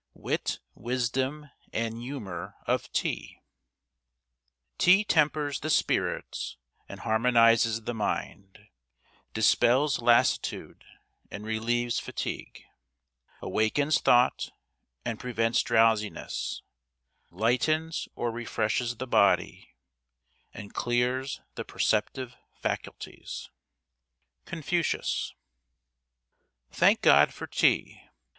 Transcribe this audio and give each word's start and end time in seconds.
WIT, 0.15 0.57
WISDOM, 0.73 1.51
AND 1.71 2.01
HUMOR 2.01 2.55
OF 2.65 2.91
TEA 2.91 3.39
Tea 4.79 5.03
tempers 5.03 5.59
the 5.59 5.69
spirits 5.69 6.57
and 6.89 7.01
harmonizes 7.01 7.83
the 7.83 7.93
mind, 7.93 8.57
dispels 9.35 10.01
lassitude 10.01 10.83
and 11.29 11.45
relieves 11.45 11.99
fatigue, 11.99 12.63
awakens 13.43 13.99
thought 13.99 14.49
and 15.05 15.19
prevents 15.19 15.61
drowsiness, 15.61 16.63
lightens 17.29 18.07
or 18.15 18.31
refreshes 18.31 18.95
the 18.95 19.05
body, 19.05 19.75
and 20.51 20.73
clears 20.73 21.41
the 21.53 21.63
perceptive 21.63 22.35
faculties. 22.59 23.51
CONFUCIUS. 24.47 25.35
Thank 26.71 27.01
God 27.01 27.31
for 27.35 27.45
tea! 27.45 28.01